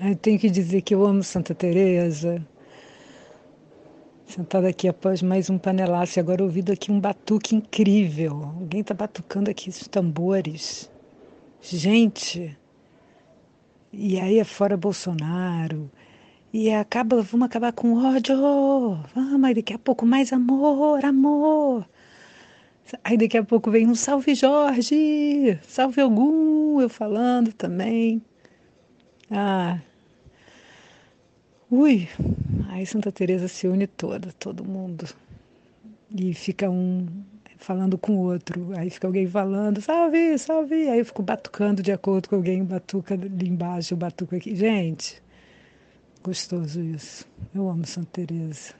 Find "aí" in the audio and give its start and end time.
14.20-14.38, 19.48-19.54, 23.02-23.18, 32.70-32.86, 38.76-38.88, 40.88-41.00